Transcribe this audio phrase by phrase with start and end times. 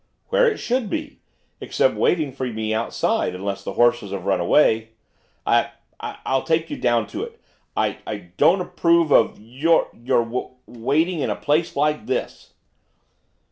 [0.29, 1.19] 'Where should it be,
[1.59, 4.93] except waiting for me outside, unless the horses have run away.'
[5.45, 7.39] 'I I I'll take you down to it.
[7.77, 12.53] I I don't approve of y your w w waiting in a place like this.